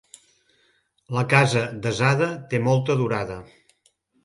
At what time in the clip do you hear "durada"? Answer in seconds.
3.05-3.39